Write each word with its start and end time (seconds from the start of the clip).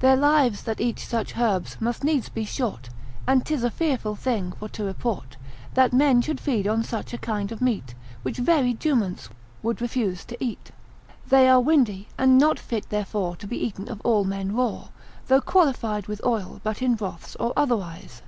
Their 0.00 0.16
lives, 0.16 0.64
that 0.64 0.80
eat 0.80 0.98
such 0.98 1.36
herbs, 1.38 1.76
must 1.78 2.02
needs 2.02 2.28
be 2.28 2.44
short, 2.44 2.90
And 3.24 3.46
'tis 3.46 3.62
a 3.62 3.70
fearful 3.70 4.16
thing 4.16 4.50
for 4.50 4.68
to 4.70 4.82
report, 4.82 5.36
That 5.74 5.92
men 5.92 6.22
should 6.22 6.40
feed 6.40 6.66
on 6.66 6.82
such 6.82 7.12
a 7.14 7.18
kind 7.18 7.52
of 7.52 7.62
meat, 7.62 7.94
Which 8.22 8.38
very 8.38 8.74
juments 8.74 9.28
would 9.62 9.80
refuse 9.80 10.24
to 10.24 10.44
eat. 10.44 10.72
They 11.28 11.48
are 11.48 11.60
windy, 11.60 12.08
and 12.18 12.36
not 12.36 12.58
fit 12.58 12.88
therefore 12.90 13.36
to 13.36 13.46
be 13.46 13.64
eaten 13.64 13.88
of 13.88 14.00
all 14.00 14.24
men 14.24 14.56
raw, 14.56 14.88
though 15.28 15.40
qualified 15.40 16.08
with 16.08 16.20
oil, 16.24 16.60
but 16.64 16.82
in 16.82 16.96
broths, 16.96 17.36
or 17.36 17.52
otherwise. 17.56 18.22